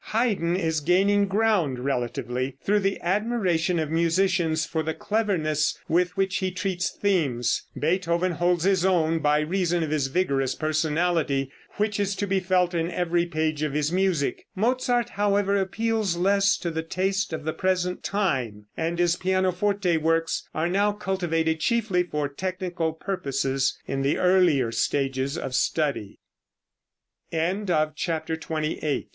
Haydn 0.15 0.55
is 0.55 0.79
gaining 0.79 1.27
ground, 1.27 1.77
relatively, 1.77 2.55
through 2.63 2.79
the 2.79 2.99
admiration 3.01 3.77
of 3.77 3.91
musicians 3.91 4.65
for 4.65 4.81
the 4.81 4.95
cleverness 4.95 5.77
with 5.87 6.17
which 6.17 6.37
he 6.37 6.49
treats 6.49 6.89
themes. 6.89 7.67
Beethoven 7.77 8.31
holds 8.31 8.63
his 8.63 8.83
own 8.83 9.19
by 9.19 9.41
reason 9.41 9.83
of 9.83 9.91
his 9.91 10.07
vigorous 10.07 10.55
personality, 10.55 11.51
which 11.73 11.99
is 11.99 12.15
to 12.15 12.25
be 12.25 12.39
felt 12.39 12.73
in 12.73 12.89
every 12.89 13.27
page 13.27 13.61
of 13.61 13.73
his 13.73 13.91
music. 13.91 14.47
Mozart, 14.55 15.09
however, 15.09 15.55
appeals 15.55 16.17
less 16.17 16.57
to 16.57 16.71
the 16.71 16.81
taste 16.81 17.31
of 17.31 17.43
the 17.43 17.53
present 17.53 18.01
time, 18.03 18.65
and 18.75 18.97
his 18.97 19.15
pianoforte 19.15 19.97
works 19.97 20.49
are 20.55 20.67
now 20.67 20.93
cultivated 20.93 21.59
chiefly 21.59 22.01
for 22.01 22.27
technical 22.27 22.91
purposes, 22.91 23.77
in 23.85 24.01
the 24.01 24.17
earlier 24.17 24.71
stages 24.71 25.37
of 25.37 25.53
study. 25.53 26.17
CHAPTER 27.31 28.35
XXIX. 28.35 29.09